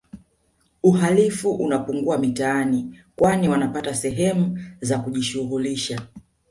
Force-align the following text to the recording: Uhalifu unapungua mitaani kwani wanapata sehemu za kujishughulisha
Uhalifu 0.83 1.51
unapungua 1.51 2.17
mitaani 2.17 2.99
kwani 3.15 3.49
wanapata 3.49 3.95
sehemu 3.95 4.59
za 4.81 4.99
kujishughulisha 4.99 6.01